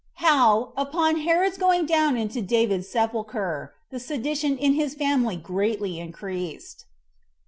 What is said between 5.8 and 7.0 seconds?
Increased.